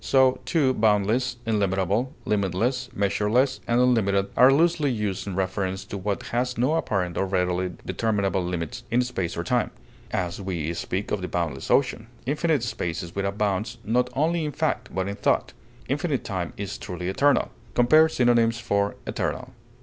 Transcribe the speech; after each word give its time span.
So, 0.03 0.39
too, 0.45 0.73
boundless, 0.73 1.37
illimitable, 1.45 2.11
limitless, 2.25 2.89
measureless, 2.91 3.59
and 3.67 3.79
unlimited 3.79 4.31
are 4.35 4.51
loosely 4.51 4.89
used 4.89 5.27
in 5.27 5.35
reference 5.35 5.85
to 5.85 5.95
what 5.95 6.23
has 6.33 6.57
no 6.57 6.73
apparent 6.73 7.17
or 7.19 7.27
readily 7.27 7.73
determinable 7.85 8.43
limits 8.43 8.83
in 8.89 9.03
space 9.03 9.37
or 9.37 9.43
time; 9.43 9.69
as, 10.09 10.41
we 10.41 10.73
speak 10.73 11.11
of 11.11 11.21
the 11.21 11.27
boundless 11.27 11.69
ocean. 11.69 12.07
Infinite 12.25 12.63
space 12.63 13.03
is 13.03 13.13
without 13.13 13.37
bounds, 13.37 13.77
not 13.83 14.09
only 14.13 14.43
in 14.43 14.53
fact, 14.53 14.89
but 14.91 15.07
in 15.07 15.17
thought; 15.17 15.53
infinite 15.87 16.23
time 16.23 16.53
is 16.57 16.79
truly 16.79 17.07
eternal. 17.07 17.51
Compare 17.75 18.09
synonyms 18.09 18.57
for 18.59 18.95
ETERNAL. 19.05 19.53